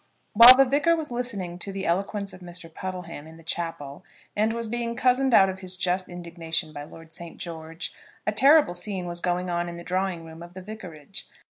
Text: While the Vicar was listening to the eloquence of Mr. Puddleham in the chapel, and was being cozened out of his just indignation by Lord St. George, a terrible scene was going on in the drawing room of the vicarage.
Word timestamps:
While 0.33 0.55
the 0.55 0.65
Vicar 0.65 0.95
was 0.95 1.11
listening 1.11 1.59
to 1.59 1.71
the 1.71 1.85
eloquence 1.85 2.33
of 2.33 2.39
Mr. 2.41 2.73
Puddleham 2.73 3.27
in 3.27 3.37
the 3.37 3.43
chapel, 3.43 4.03
and 4.35 4.51
was 4.51 4.65
being 4.67 4.95
cozened 4.95 5.31
out 5.31 5.47
of 5.47 5.59
his 5.59 5.77
just 5.77 6.09
indignation 6.09 6.73
by 6.73 6.85
Lord 6.85 7.13
St. 7.13 7.37
George, 7.37 7.93
a 8.25 8.31
terrible 8.31 8.73
scene 8.73 9.05
was 9.05 9.21
going 9.21 9.51
on 9.51 9.69
in 9.69 9.77
the 9.77 9.83
drawing 9.83 10.25
room 10.25 10.41
of 10.41 10.55
the 10.55 10.61
vicarage. 10.63 11.29